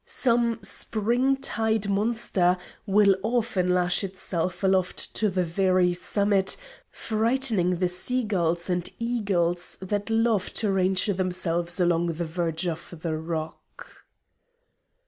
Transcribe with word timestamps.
Some 0.07 0.57
spring 0.63 1.37
tide 1.37 1.87
monster 1.87 2.57
will 2.87 3.15
often 3.21 3.71
lash 3.71 4.03
itself 4.03 4.63
aloft 4.63 5.13
to 5.13 5.29
the 5.29 5.43
very 5.43 5.93
summit, 5.93 6.57
frightening 6.89 7.75
the 7.75 7.87
seagulls 7.87 8.67
and 8.67 8.89
eagles 8.97 9.77
that 9.79 10.09
love 10.09 10.53
to 10.53 10.71
range 10.71 11.05
themselves 11.05 11.79
along 11.79 12.07
the 12.07 12.23
verge 12.25 12.65
of 12.67 12.95
the 13.03 13.15
rock. 13.15 14.07